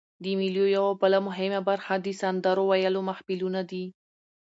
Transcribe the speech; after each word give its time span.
د 0.23 0.25
مېلو 0.39 0.65
یوه 0.75 0.91
بله 1.01 1.17
مهمه 1.27 1.59
برخه 1.69 1.93
د 1.99 2.07
سندرو 2.21 2.63
ویلو 2.69 3.01
محفلونه 3.09 3.61
دي. 3.71 3.85